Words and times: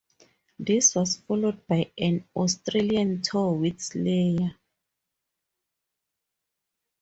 This 0.57 0.95
was 0.95 1.17
followed 1.17 1.67
by 1.67 1.91
an 1.95 2.25
Australian 2.35 3.21
tour 3.21 3.53
with 3.53 3.79
Slayer. 3.79 4.55